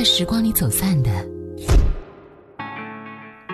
[0.00, 1.10] 在时光里走散的，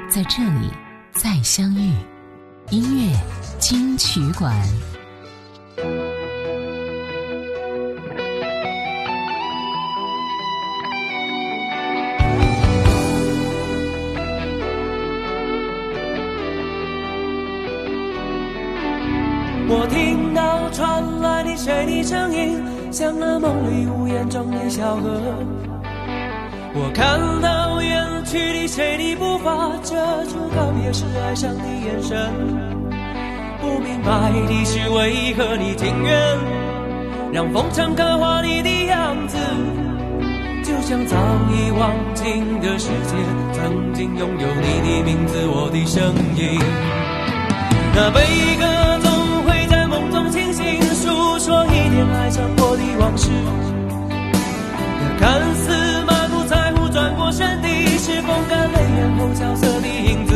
[0.08, 0.70] 在这里
[1.10, 1.92] 再相遇。
[2.70, 3.12] 音乐
[3.58, 4.56] 金曲馆。
[19.68, 25.20] 我听到传来的谁的声音，像那梦里呜咽中的小河。
[26.78, 32.30] 我看到远去的谁的步伐，遮住告别时哀伤的眼神。
[33.62, 36.38] 不明白的是为何你情愿
[37.32, 39.38] 让风尘刻画你的样子，
[40.62, 41.16] 就像早
[41.50, 43.16] 已忘情的世界，
[43.54, 46.60] 曾经拥有你的名字，我的声音。
[47.94, 48.20] 那悲
[48.60, 49.10] 歌总
[49.44, 53.30] 会在梦中清醒，诉说一点爱上过的往事。
[55.00, 55.72] 那看似
[56.96, 57.68] 转过身的，
[57.98, 60.32] 是风干泪眼后萧瑟的影子。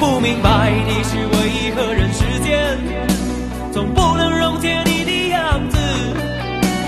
[0.00, 2.78] 不明白你是为何人世间
[3.70, 5.76] 总不能溶解你的样子？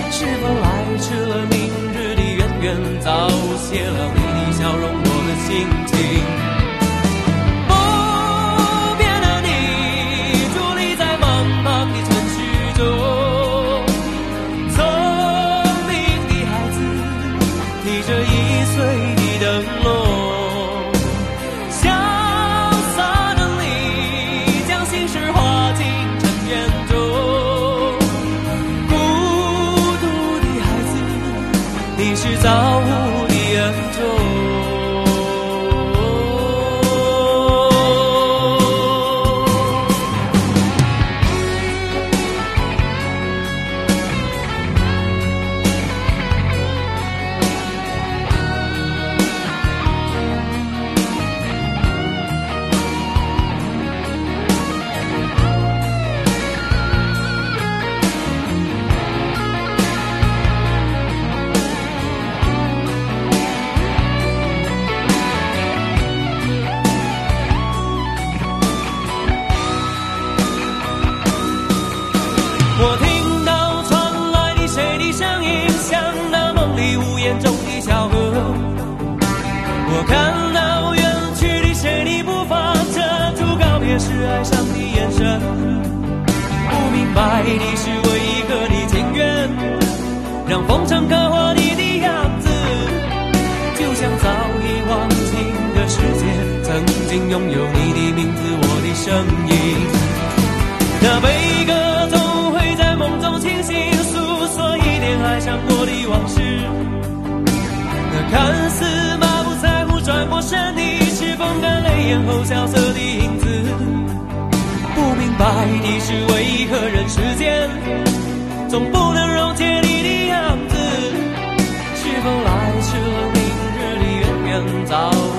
[0.09, 6.44] 是否来迟了明日的渊源，早谢了你的笑容，我的心情。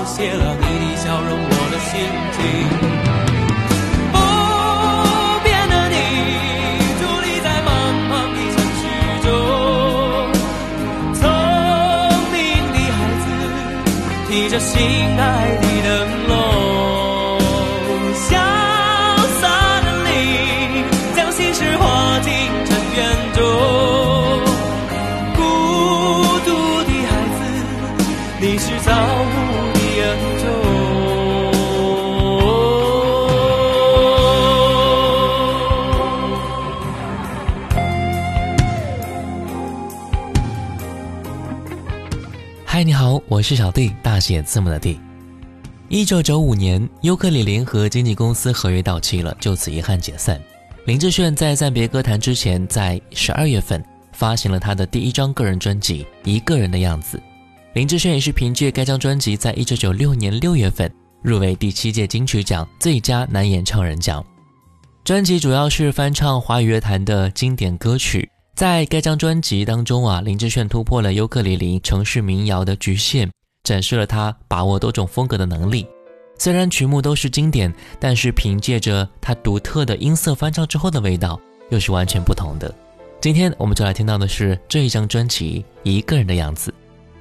[0.07, 1.91] 谢了你的笑容，我的心
[2.33, 2.39] 情。
[4.13, 4.15] 不
[5.43, 5.95] 变的你，
[6.97, 7.69] 伫立在茫
[8.09, 8.81] 茫的尘世
[9.21, 9.29] 中，
[11.13, 11.21] 聪
[12.31, 12.35] 明
[12.73, 13.25] 的孩子，
[14.27, 14.73] 提着心
[15.19, 15.21] 爱
[15.61, 15.87] 的灯
[43.37, 44.99] 我是小弟，大写字母的弟。
[45.89, 50.41] 一九九五年，尤克里联合经纪公司合约到期了，就此遗憾解散。
[50.85, 57.15] 林志炫在暂别歌坛之前，在十二月份发行了他的第一张个人专辑《一个人的样子》。
[57.73, 60.91] 林志炫也是凭借该张专辑，在一九九六年六月份
[61.21, 64.25] 入围第七届金曲奖最佳男演唱人奖。
[65.03, 68.27] 专辑主要是翻唱华语乐坛的经典歌曲。
[68.57, 73.29] 在该张专辑当中啊，林志炫突破了尤克里里城市民谣的局限，
[73.61, 75.85] 展示了他把握多种风格的能力。
[76.39, 81.39] 虽然曲目都是经典，但是凭借着他独特的音色翻唱之后的味道，
[81.69, 82.73] 又是完全不同的。
[83.21, 86.71] 今天我们就来听到的是这一张专辑《一个人的样子》。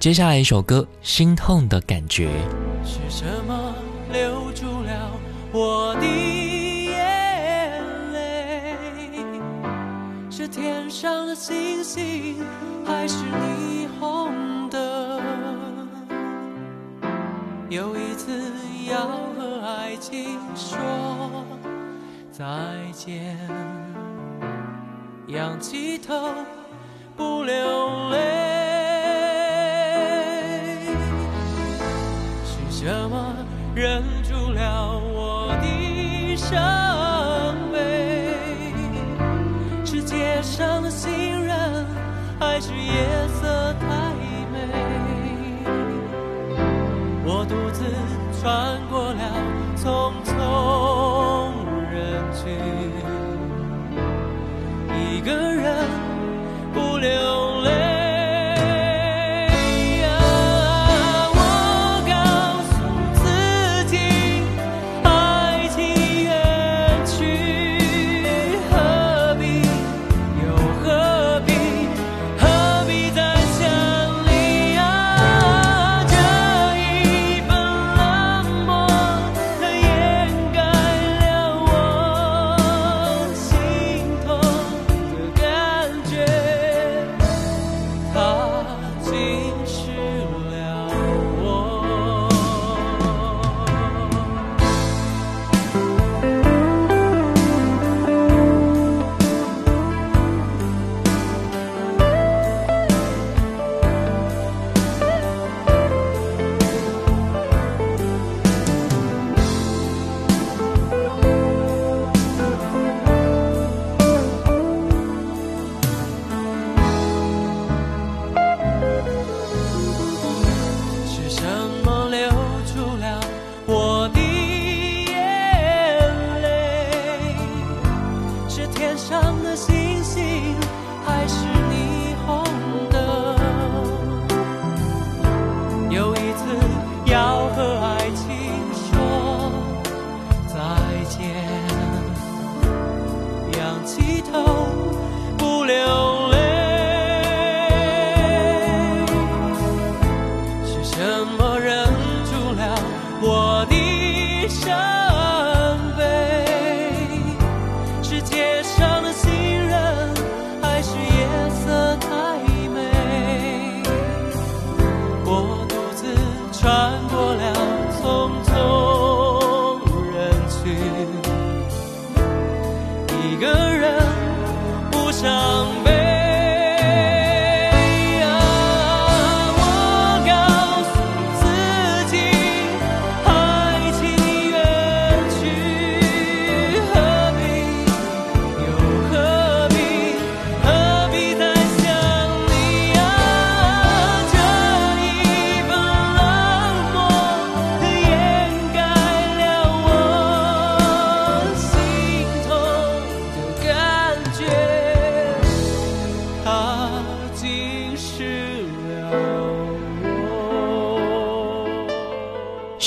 [0.00, 2.28] 接下来一首歌《心痛的感觉》。
[2.82, 3.74] 是什么
[4.10, 5.12] 留住了
[5.52, 6.35] 我的
[10.38, 12.36] 这天上的星星
[12.84, 15.22] 还是霓虹的。
[17.70, 18.52] 又一次
[18.86, 20.76] 要和爱情说
[22.30, 22.44] 再
[22.92, 23.34] 见，
[25.28, 26.28] 仰起头
[27.16, 28.25] 不流泪。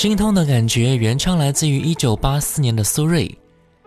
[0.00, 3.30] 心痛的感觉，原唱来自于一九八四年的苏芮。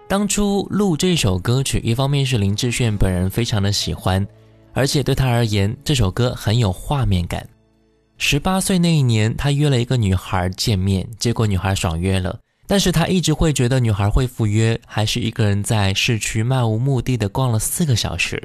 [0.07, 4.24] 当初录这首歌曲，一方面是林志炫本人非常的喜欢，
[4.74, 7.44] 而且对他而言，这首歌很有画面感。
[8.19, 18.39] 十八岁那一年，他约了一个女孩见面，结果女孩爽约了，但是他一直会觉得女孩会赴约，还是一个人在市区漫无目的的逛了四个小时，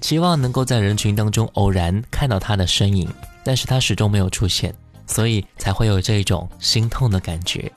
[0.00, 3.06] 期望能够在人群当中偶然看到她的身影，
[3.44, 4.74] 但是他始终没有出现，
[5.10, 7.70] 所以才会有这种心痛的感觉。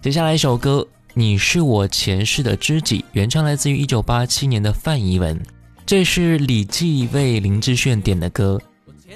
[0.00, 5.38] 接下来一首歌《你是我前世的知己》，原唱来自于一九八七年的范怡文，
[5.84, 8.60] 这是李记为林志炫点的歌。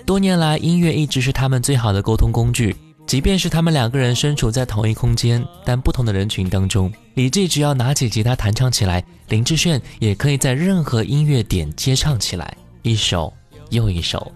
[0.04, 2.74] 多年来，音乐一直是他们最好的沟通工具。
[3.06, 13.32] 即便是他们两个人身处在同一空间，但不同的人群当中，李记只要拿起吉他弹唱起来，林志炫也可以在任何音乐点接唱起来，一首
[13.70, 14.30] 又一首，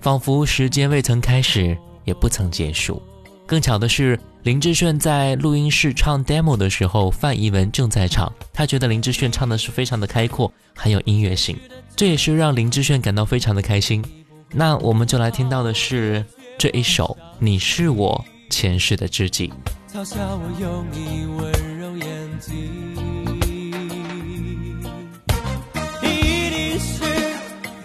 [0.00, 1.76] 仿佛时间未曾开始，
[2.06, 3.02] 也不曾结束。
[3.44, 11.56] 更巧的是，林志炫在录音室唱 demo 的时候，范怡文正在唱，他觉得林志炫唱的是非常的开阔，很有音乐性，
[11.94, 14.02] 这也是让林志炫感到非常的开心。
[14.50, 16.24] 那我们就来听到的是
[16.56, 19.48] 这一首《你是我前世的知己》。
[19.92, 22.06] 嘲笑我用你温柔眼
[22.40, 22.54] 睛，
[26.02, 26.20] 一
[26.50, 27.04] 定是，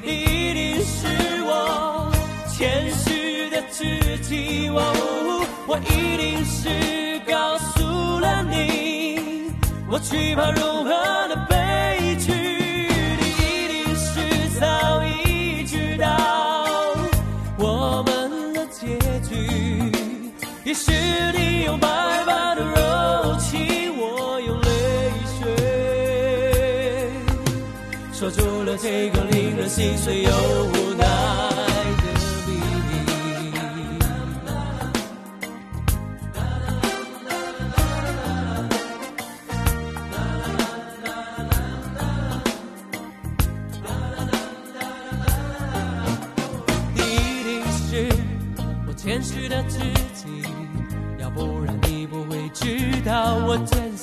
[0.03, 2.11] 一定是我
[2.51, 3.00] 前世
[3.69, 9.51] 知己，哦，我一定是告诉了你，
[9.89, 10.89] 我惧怕如何
[11.27, 16.07] 的悲剧，你一定是早已知道
[17.57, 19.35] 我们的结局，
[20.63, 20.91] 也是
[21.33, 21.87] 你用白
[22.25, 24.69] 白的柔情，我用泪
[25.39, 25.45] 水，
[28.13, 30.90] 说出了这个令人心碎又无。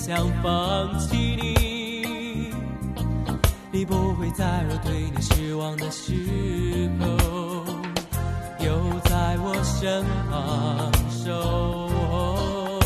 [0.08, 2.50] 想放弃你。
[3.70, 6.14] 你不会在我对你失望的时
[6.98, 7.06] 候
[8.58, 12.80] 又在我身旁守候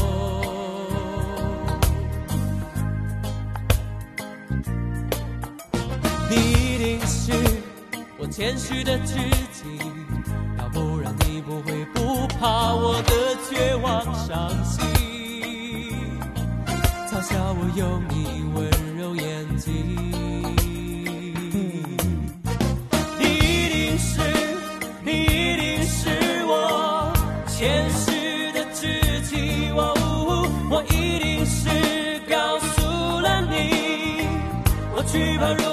[6.29, 7.33] 你一定是
[8.19, 9.15] 我前世的知
[9.53, 9.79] 己
[10.59, 15.02] 要不然你不会不怕我的绝望伤心。
[17.35, 18.15] 要我用你
[18.55, 18.59] 温
[18.97, 19.25] 柔眼
[19.57, 19.73] 睛，
[23.19, 24.21] 你一定是，
[25.05, 26.01] 你一定是
[26.47, 27.13] 我
[27.47, 29.33] 前世的知己。
[30.75, 31.69] 我一定是
[32.29, 34.27] 告诉了你，
[34.95, 35.72] 我惧怕。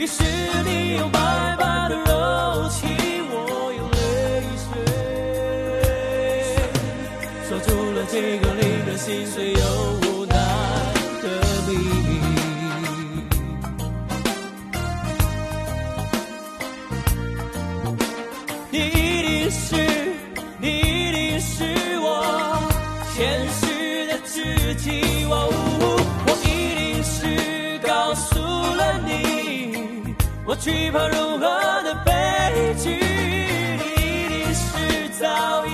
[0.00, 0.22] 于是
[0.64, 1.20] 你又白
[1.58, 2.88] 白的柔情，
[3.28, 3.98] 我又泪
[4.64, 4.72] 水，
[7.46, 9.69] 锁住了这个令人心碎又。
[30.60, 31.46] 惧怕融合
[31.84, 32.12] 的悲
[32.78, 35.69] 剧，你一定是早已。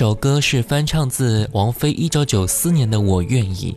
[0.00, 3.76] 首歌是翻唱自王菲一九九四年的《我愿意》，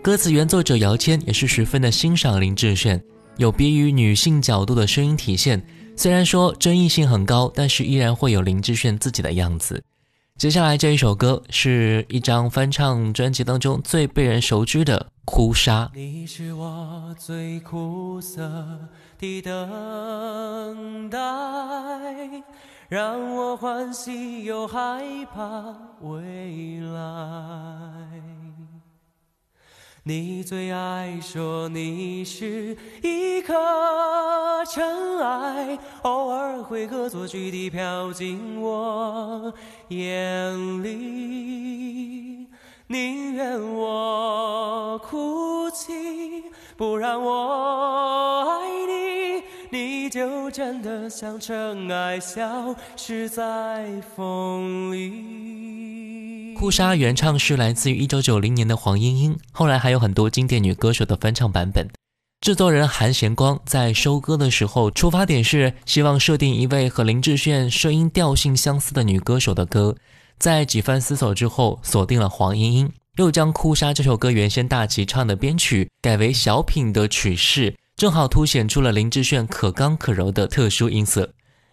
[0.00, 3.02] 歌词原作者姚谦也是十分的欣赏林志炫，
[3.36, 5.60] 有别于女性角度的声音体现。
[5.96, 9.82] 虽然说争议性很高，但是依然会有林志炫自己的样子。
[10.38, 15.86] 接下来这一首歌是一张翻唱专辑当中最被人熟知的《哭砂》。
[15.92, 18.40] 你是我最苦涩
[19.18, 21.18] 的等待，
[22.88, 25.02] 让我欢喜又害
[25.34, 28.22] 怕未来。
[30.04, 33.54] 你最爱说你是一颗
[34.72, 39.52] 尘埃，偶尔会恶作剧地飘进我
[39.88, 42.46] 眼里。
[42.88, 45.92] 宁愿我哭泣，
[46.76, 49.42] 不让我爱你，
[49.76, 56.54] 你就真的像尘埃，消失在风里。
[56.54, 61.88] 哭砂原唱是来自于一九九零年的黄莺莺，后来还有很多经典女歌手的翻唱版本。
[62.40, 69.96] 制作人韩贤光在收歌的时候，出发点是希望设定一位和林志炫声音调性相似的女歌手的歌。
[70.38, 81.32] 在几番思索之后，锁定了黄莺莺，又将《哭砂》这首歌原先大齐唱的编曲改为小品的曲式，正好凸显出了林志炫可刚可柔的特殊音色。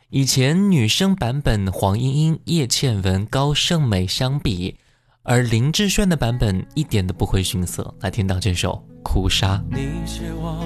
[0.09, 4.77] 以前女生版本黄莺莺、叶倩文、高胜美相比，
[5.23, 7.93] 而林志炫的版本一点都不会逊色。
[7.99, 8.73] 来听到这首
[9.03, 9.57] 《哭砂》。
[9.71, 10.63] 你是我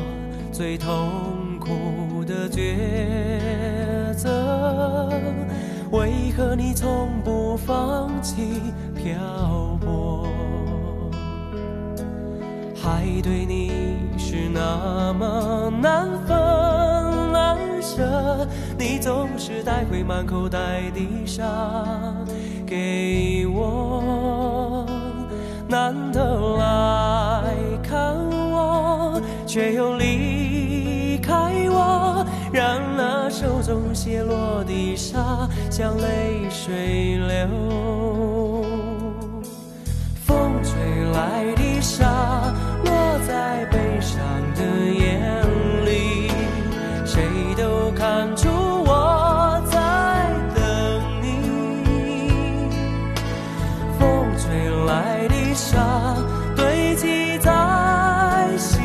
[0.51, 5.09] 最痛苦的抉择，
[5.91, 7.16] 为何你从
[7.57, 8.61] 放弃
[8.95, 9.17] 漂
[9.81, 10.27] 泊？
[12.75, 16.37] 海对你是那么难分
[17.33, 21.43] 难舍，你总是带回满口袋的沙
[22.65, 24.85] 给我，
[25.67, 28.15] 难得来看
[28.51, 30.46] 我，却又离，
[32.57, 38.65] 让那手中泻落的沙像泪水流。
[40.25, 40.73] 风吹
[41.13, 42.51] 来的沙
[42.83, 44.17] 落在悲伤
[44.55, 45.21] 的眼
[45.85, 46.31] 里，
[47.05, 47.21] 谁
[47.55, 49.77] 都看出我在
[50.55, 51.27] 等你。
[53.99, 55.77] 风吹来的沙
[56.55, 58.81] 堆积在心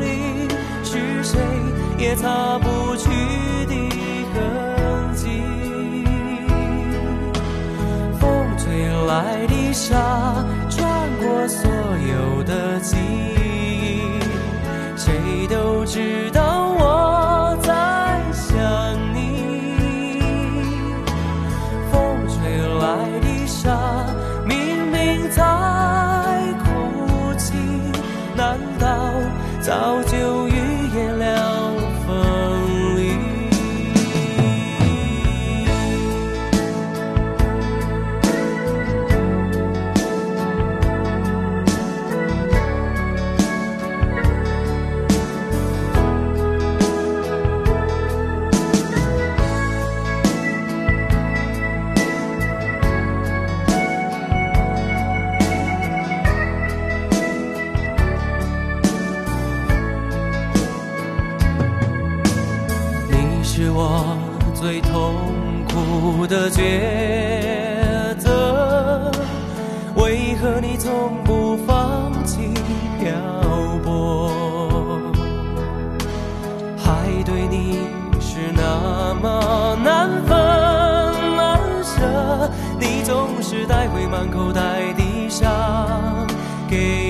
[0.00, 0.48] 里，
[0.82, 1.38] 是谁
[1.98, 2.83] 也擦不
[9.06, 14.20] 来的沙，穿过所有的记忆，
[14.96, 16.53] 谁都知道
[66.26, 69.10] 的抉择，
[69.96, 72.52] 为何你从不放弃
[73.00, 73.12] 漂
[73.82, 74.30] 泊？
[76.78, 77.78] 海对你
[78.20, 80.36] 是那么难分
[81.36, 86.26] 难舍，你总是带回满口袋的伤
[86.68, 87.03] 给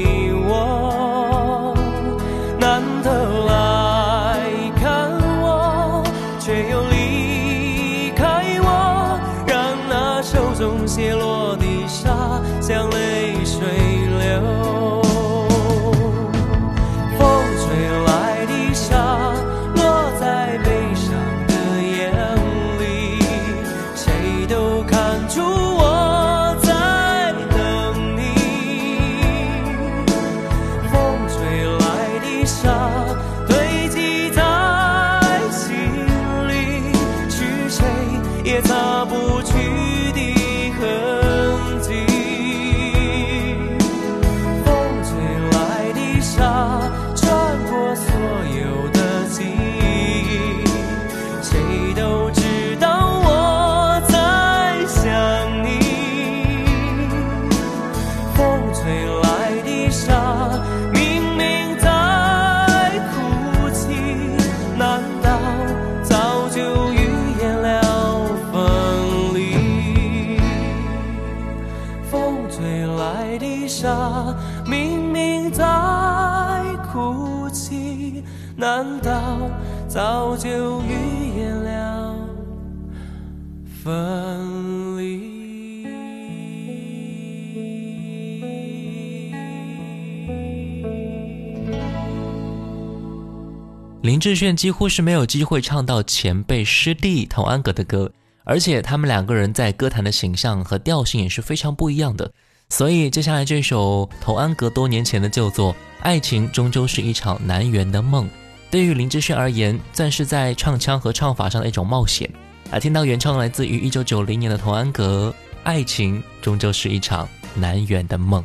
[94.14, 98.08] 林志炫几乎是没有机会唱到前辈师弟童安格的歌，
[98.44, 102.30] 而且他们两个人在歌坛的形象和调性也是非常不一样的。
[102.68, 108.26] 所以接下来这首童安格多年前的旧作《爱情终究是一场难圆的梦》，
[108.70, 112.30] 对于林志炫而言，算是在唱腔和唱法上的一种冒险。
[112.70, 118.40] 来听到原唱来自于1990年的童安格，《爱情终究是一场难圆的梦》。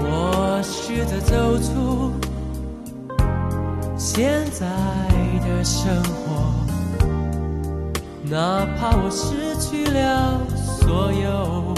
[0.00, 2.12] 我试着走出
[3.98, 4.64] 现在
[5.44, 6.54] 的生活，
[8.30, 11.74] 哪怕我失去了所有，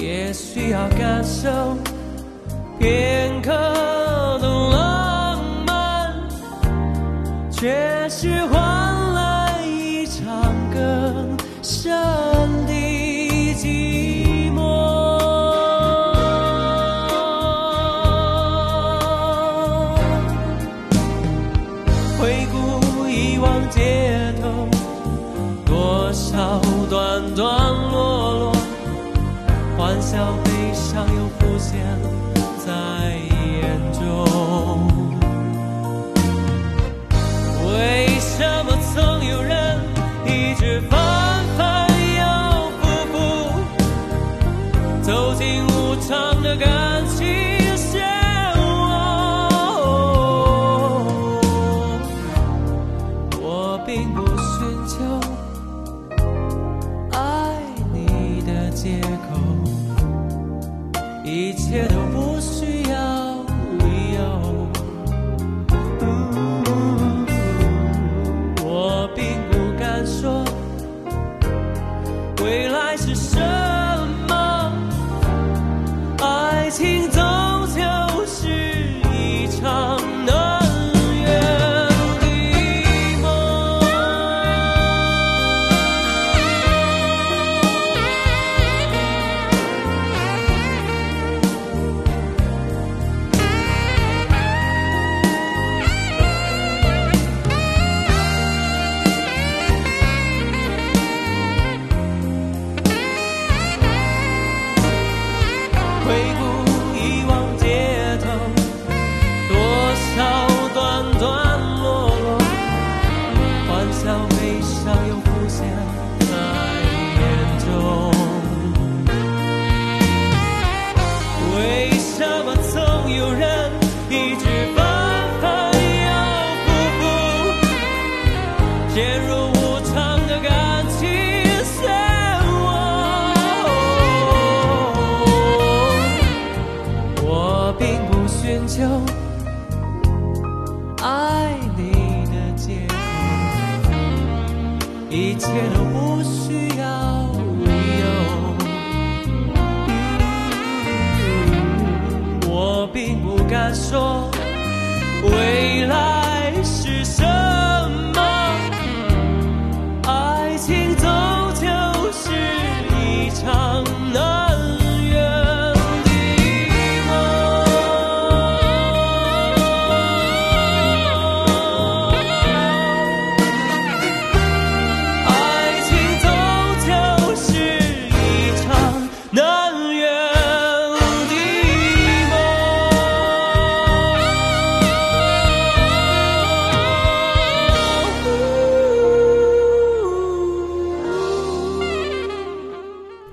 [0.00, 1.48] 也需要感受
[2.78, 6.14] 片刻的浪漫，
[7.50, 11.90] 却是换来一场更深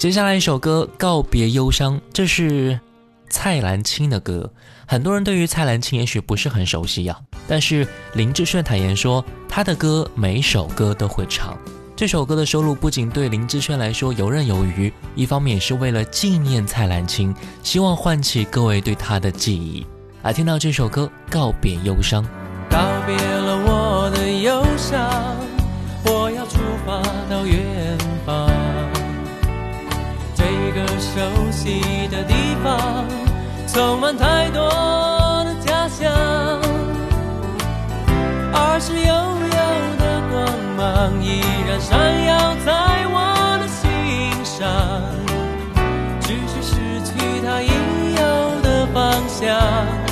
[0.03, 2.77] 接下来一首歌《告别忧伤》，这是
[3.29, 4.51] 蔡澜清的歌。
[4.85, 11.57] 很多人对于蔡澜清也许不是很熟悉呀、但是林志炫坦言说，他的歌每首歌都会唱。
[11.95, 19.87] 这首歌的收录不仅对林志炫来说游刃有余，一方面也是为了纪念蔡澜清，希望唤起各位对他的记忆。
[20.21, 22.21] 来听到这首歌《告别忧伤》。
[22.69, 25.37] 告别了我的忧伤，
[31.63, 33.07] 悉的地方，
[33.67, 34.67] 充满太多
[35.45, 36.11] 的假象。
[38.53, 39.13] 儿时悠
[39.55, 39.57] 悠
[39.97, 40.33] 的光
[40.75, 42.67] 芒依然闪耀在
[43.07, 43.17] 我
[43.61, 43.81] 的心
[44.43, 44.59] 上，
[46.19, 46.71] 只是失
[47.05, 47.11] 去
[47.45, 47.71] 它应
[48.11, 48.21] 有
[48.61, 48.99] 的方
[49.29, 50.02] 向。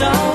[0.00, 0.29] 向，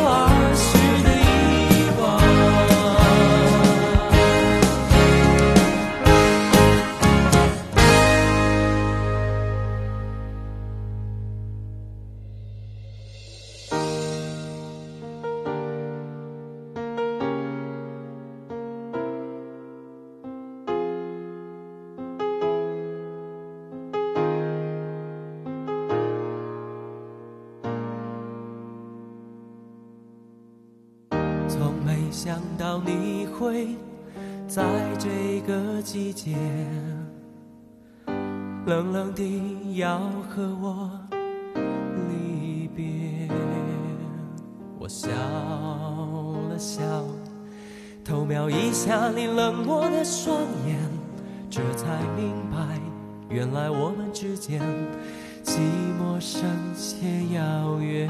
[33.38, 33.76] 会
[34.48, 34.64] 在
[34.98, 36.38] 这个季节，
[38.66, 40.90] 冷冷地要和我
[42.10, 43.28] 离别。
[44.80, 45.10] 我笑
[46.50, 46.82] 了笑，
[48.06, 50.78] 偷瞄一下你冷漠的双眼，
[51.50, 52.80] 这才明白，
[53.30, 54.62] 原来我们之间
[55.44, 55.60] 寂
[56.00, 58.08] 寞深且遥远。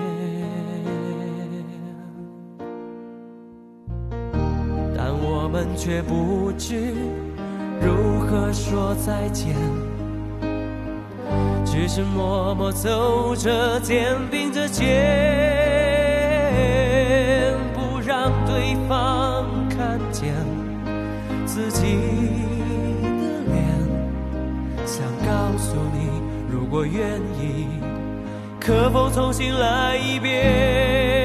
[5.75, 6.93] 却不知
[7.81, 9.53] 如何说再见，
[11.65, 14.85] 只是默默走着，肩并着肩，
[17.73, 20.33] 不让对方看见
[21.45, 21.97] 自己
[23.03, 23.55] 的脸，
[24.85, 26.09] 想告诉你，
[26.49, 27.67] 如果愿意，
[28.59, 31.24] 可否重新来一遍？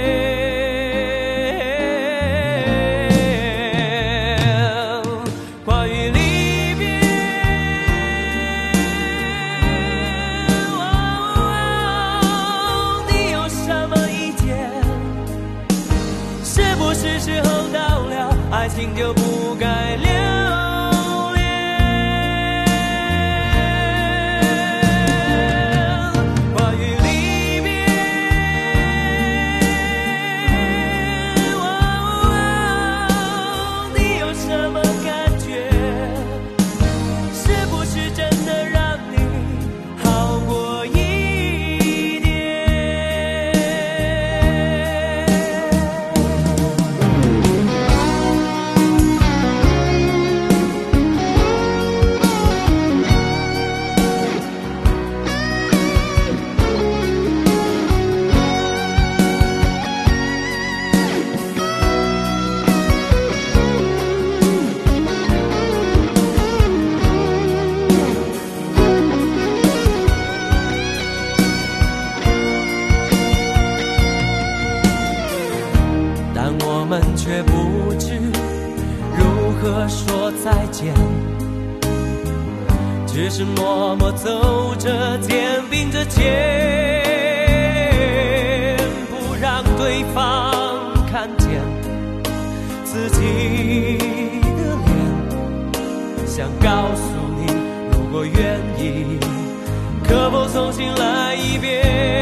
[100.11, 102.20] 可否重新来一遍？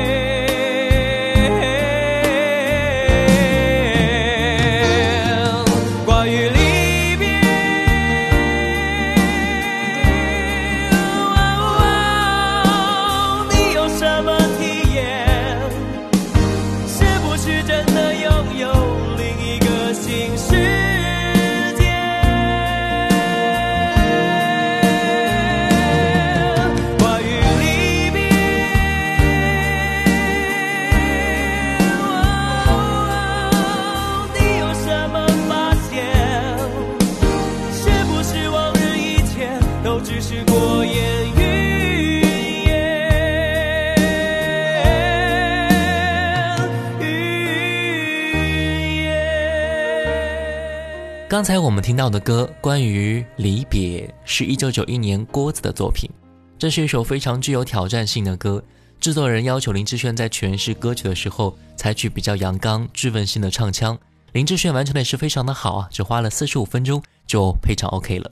[51.39, 56.11] 刚才我们听到的歌关于离别，是一九九一年郭子的作品。
[56.59, 58.61] 这是一首非常具有挑战性的歌。
[58.99, 63.97] 制作人要求林志炫在诠释歌曲的时候，采取比较阳刚、质问性的唱腔。
[64.33, 68.29] 林志炫完成的也是非常的好啊，只花了四十五分钟就配唱 OK 了。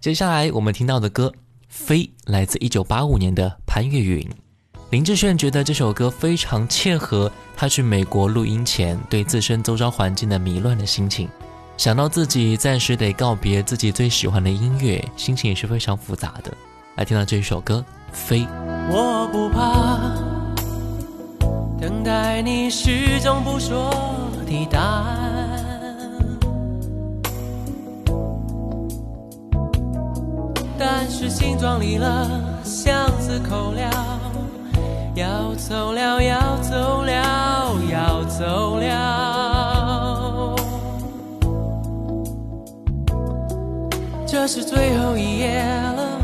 [0.00, 1.32] 接下来我们听到的歌
[1.68, 4.28] 《飞》来自一九八五年的潘越云。
[4.90, 11.28] 林志炫觉得这首歌非常切合他去美国录音前对自身周遭环境的迷乱的心情。
[11.80, 16.52] 想到自己暂时得告别自己最喜欢的音乐，心情也是非常复杂的。
[16.96, 17.82] 来听到这一首歌
[18.14, 18.40] 《飞》。
[18.90, 19.98] 我不怕
[21.80, 23.90] 等待你始终不说
[24.46, 25.58] 的答案，
[30.78, 32.28] 但是心装离了，
[32.62, 34.20] 巷子口了，
[35.14, 39.29] 要走了，要走了，要走了。
[44.40, 46.18] 这是最后一夜了。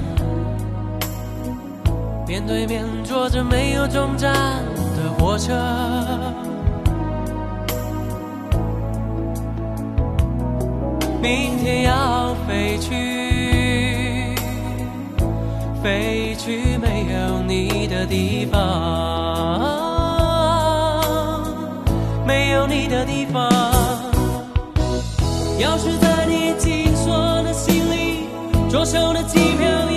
[2.26, 4.32] 面对面坐着没有终站
[4.96, 5.52] 的火车，
[11.20, 14.34] 明天要飞去，
[15.82, 18.58] 飞去没有你的地方，
[22.26, 23.46] 没有你的地方。
[25.58, 26.85] 要是在你记
[28.76, 29.95] 李，左手的机票，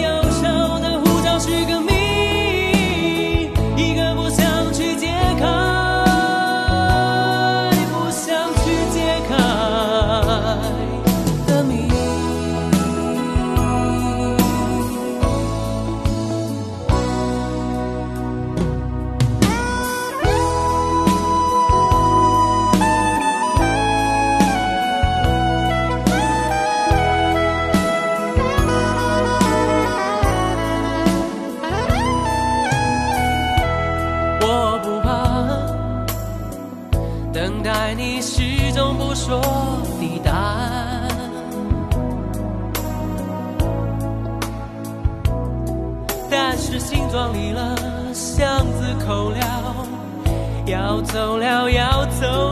[50.70, 52.49] 要走了要走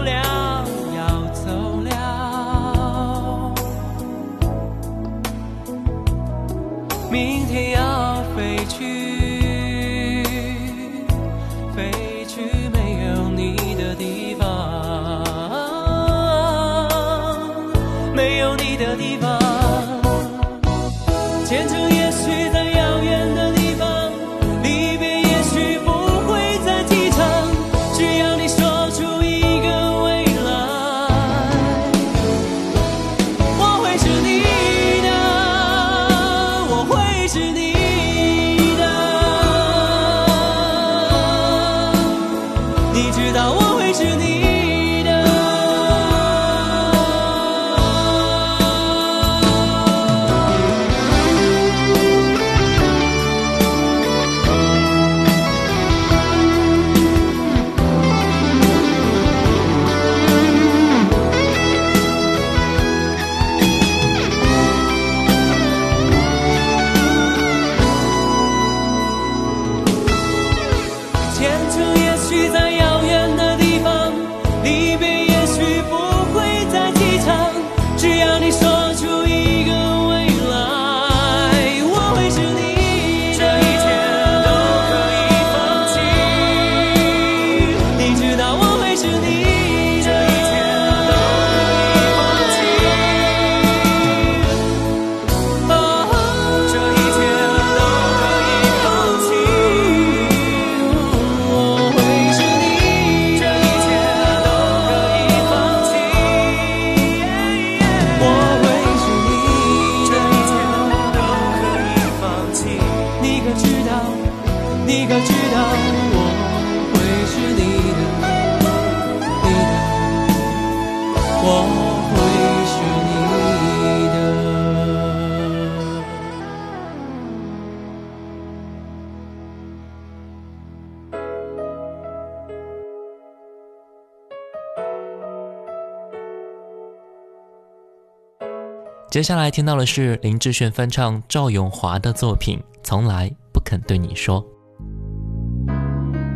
[139.18, 144.46] 接下来听到的是林志炫翻唱赵咏华的作品，从来不肯对你说。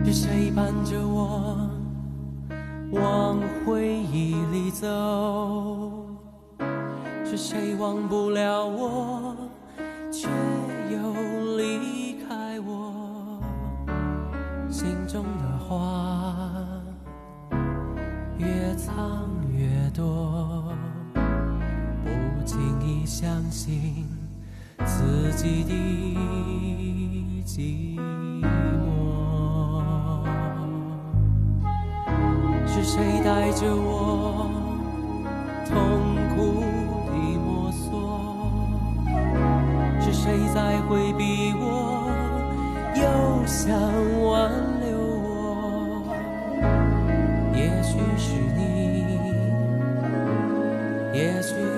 [0.04, 1.70] 是谁伴着我
[2.92, 6.08] 往回忆里走？
[7.24, 9.36] 是谁忘不了我，
[10.12, 10.28] 却
[10.92, 13.40] 又离开我？
[14.72, 16.36] 心中的话
[18.40, 20.74] 越藏越多。
[23.06, 24.08] 相信
[24.86, 25.74] 自己的
[27.46, 28.00] 寂
[28.42, 28.44] 寞。
[32.68, 34.50] 是谁带着我
[35.68, 35.76] 痛
[36.36, 36.64] 苦
[37.12, 37.90] 地摸索？
[40.00, 42.10] 是谁在回避我，
[42.96, 43.02] 又
[43.46, 43.70] 想
[44.24, 46.16] 挽留我？
[47.54, 48.60] 也许是你，
[51.14, 51.71] 也许。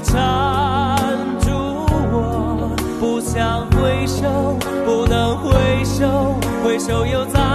[0.00, 0.96] 缠
[1.40, 1.50] 住
[2.12, 2.70] 我，
[3.00, 7.47] 不想回首，不能回首，回首又在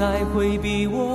[0.00, 1.09] 再回避我，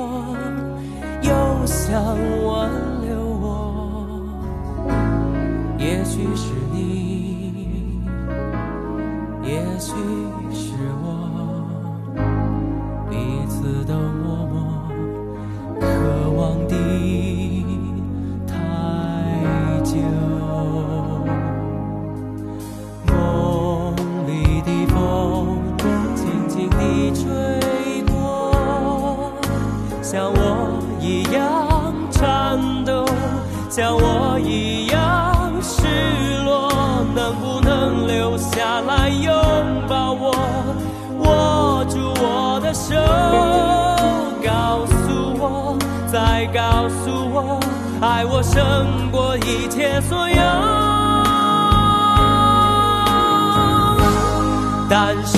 [50.25, 50.65] 切所有。
[54.89, 55.37] 但是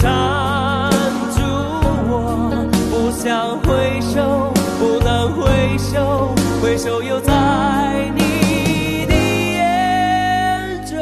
[0.00, 0.90] 缠
[1.36, 1.42] 住
[2.08, 9.14] 我，不想回首，不能回首，回首又在你的
[9.52, 10.96] 眼中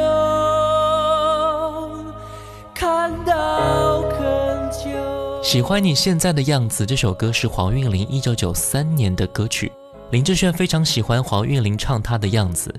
[2.73, 5.41] 看到恳求。
[5.41, 9.71] 喜欢你现在的样子这首歌是黄韵玲一九九三年的歌曲，
[10.11, 12.75] 林志炫非常喜欢黄韵玲唱她的样子。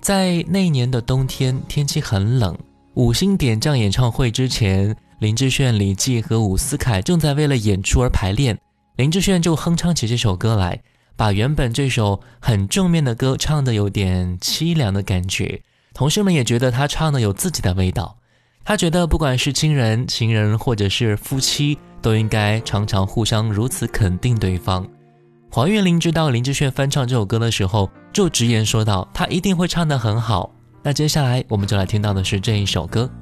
[0.00, 2.56] 在那年的冬天，天气很冷，
[2.94, 8.58] 五星点将演唱会之前，林志炫、李记和伍思凯正在为了演出而排练，
[8.96, 10.82] 林志炫就哼唱起这首歌来，
[11.14, 15.62] 把原本这首很正面的歌唱得有点凄凉的感觉，
[15.94, 18.18] 同事们也觉得他唱的有自己的味道。
[18.64, 24.84] 他觉得不管是亲人、情人或者是夫妻，都应该常常互相如此肯定对方。
[25.52, 30.52] 黄韵玲知道林志炫翻唱这首歌的时候，就直言说道：“他一定会唱得很好。”
[30.82, 33.08] 那接下来我们就来听到的是这一首歌《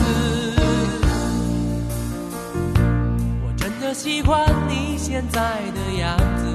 [3.91, 5.41] 我喜欢你现在
[5.75, 6.45] 的样子，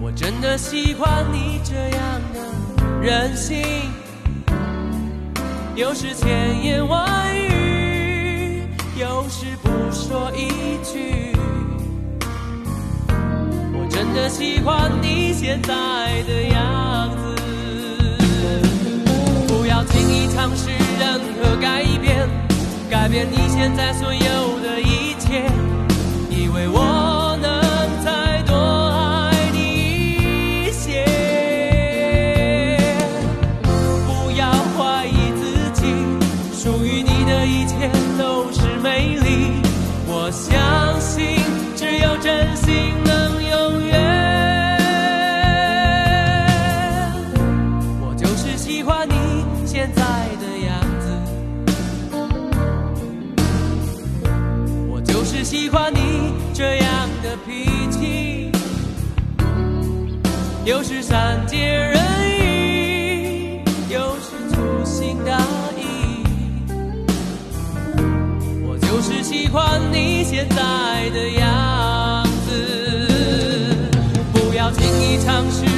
[0.00, 2.38] 我真的喜欢你这样的
[3.02, 3.90] 任性，
[5.74, 8.62] 有时千言万语，
[9.00, 11.34] 有时不说一句。
[13.08, 17.34] 我真的喜欢你现在的样子，
[19.48, 22.45] 不要轻易尝试任何改变。
[22.88, 24.80] 改变你现在所有的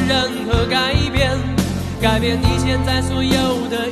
[0.08, 1.38] 任何改变，
[2.00, 3.90] 改变你现在所有的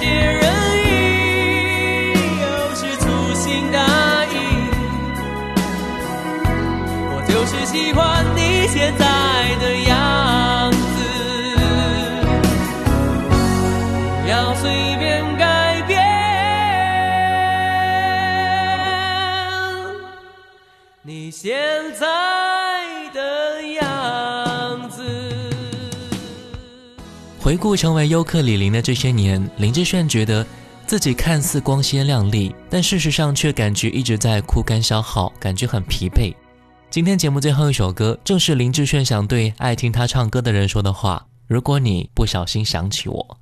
[0.00, 0.42] 些人
[0.78, 0.88] 意，
[2.40, 3.78] 有时粗心大
[4.24, 4.34] 意。
[7.12, 9.04] 我就是喜欢你现在
[9.60, 9.94] 的样
[27.50, 30.46] 回顾成为优客李林的这些年，林志炫觉得
[30.86, 36.32] 自己看似光鲜亮丽，但事实上却感觉一直在枯干消耗，感觉很疲惫。
[36.90, 43.38] 今天节目最后一首歌，正是林志炫想对爱听他唱歌的人说的话：如果你不小心想起我。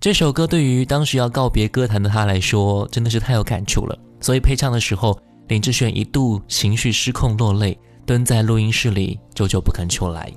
[0.00, 3.98] 这首歌对于当时要告别歌坛的他来说，真的是太有感触了。
[4.20, 7.76] 所以配唱的时候，林志炫一度情绪失控落泪，
[8.06, 10.32] 蹲在录音室里久久不肯出来。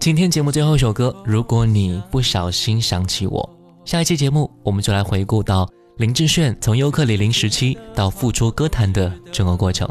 [0.00, 3.50] 今天节目最后一首歌，如果你不小心想起我，
[3.84, 9.86] 下一期节目我们就来回顾到林志炫从优客李林时期到复出歌坛的整个过程。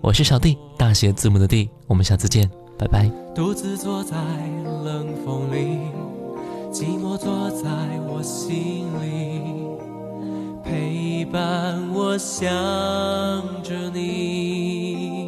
[0.00, 3.06] 我是小弟，大写字母的弟，我们下次见，拜拜。
[3.34, 4.16] 独自坐在
[4.82, 5.76] 冷风里，
[6.72, 7.68] 寂寞坐在
[8.08, 9.42] 我心里，
[10.64, 12.48] 陪伴我想
[13.62, 15.19] 着你。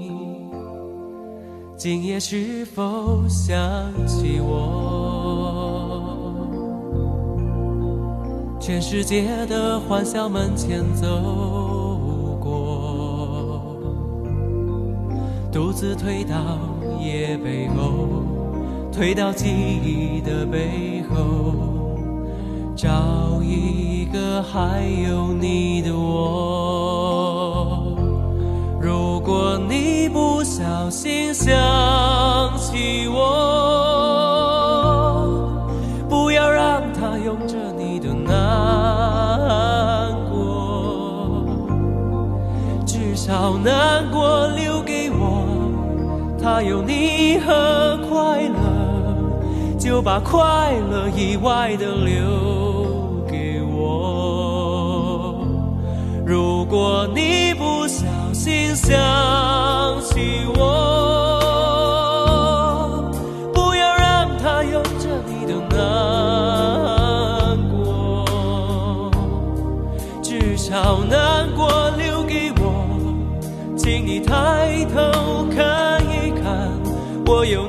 [1.83, 3.59] 今夜是否想
[4.07, 4.55] 起我？
[8.61, 13.75] 全世界的欢笑门前走过。
[15.51, 16.37] 独自退到
[17.01, 18.23] 夜背后，
[18.93, 21.99] 退到记忆的背后，
[22.77, 27.89] 找一个还有你的我。
[28.81, 29.82] 如果你
[30.63, 31.53] 小心想
[32.57, 33.19] 起我，
[36.09, 38.33] 不要让他拥着你的难
[40.31, 41.45] 过。
[42.87, 45.43] 至少难过留给我，
[46.41, 48.55] 他有你和快乐，
[49.81, 55.45] 就把快乐以外的留给我。
[56.25, 58.97] 如果你不小心想
[60.23, 60.61] 给我
[63.53, 69.11] 不要让他有着你的难过
[70.23, 72.63] 至少难过留给我
[73.77, 76.71] 请你抬头看一看
[77.27, 77.67] 我有